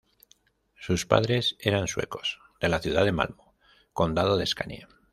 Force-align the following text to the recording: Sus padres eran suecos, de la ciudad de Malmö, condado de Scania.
Sus 0.79 1.05
padres 1.05 1.57
eran 1.59 1.87
suecos, 1.87 2.39
de 2.59 2.69
la 2.69 2.79
ciudad 2.79 3.05
de 3.05 3.11
Malmö, 3.13 3.51
condado 3.93 4.35
de 4.35 4.47
Scania. 4.47 4.87